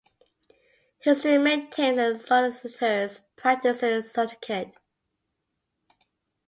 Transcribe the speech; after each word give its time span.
He 1.03 1.13
still 1.13 1.43
maintains 1.43 1.99
a 1.99 2.17
Solicitors 2.17 3.21
Practising 3.35 4.01
Certificate. 4.01 4.75